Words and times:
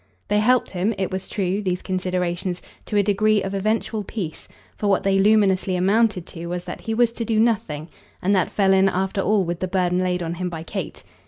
They 0.29 0.39
helped 0.39 0.71
him, 0.71 0.95
it 0.97 1.11
was 1.11 1.27
true, 1.27 1.61
these 1.61 1.83
considerations, 1.83 2.59
to 2.87 2.97
a 2.97 3.03
degree 3.03 3.43
of 3.43 3.53
eventual 3.53 4.03
peace, 4.03 4.47
for 4.75 4.87
what 4.87 5.03
they 5.03 5.19
luminously 5.19 5.75
amounted 5.75 6.25
to 6.25 6.47
was 6.47 6.63
that 6.63 6.81
he 6.81 6.95
was 6.95 7.11
to 7.11 7.23
do 7.23 7.39
nothing, 7.39 7.87
and 8.19 8.35
that 8.35 8.49
fell 8.49 8.73
in 8.73 8.89
after 8.89 9.21
all 9.21 9.45
with 9.45 9.59
the 9.59 9.67
burden 9.67 9.99
laid 9.99 10.23
on 10.23 10.33
him 10.33 10.49
by 10.49 10.63
Kate. 10.63 11.03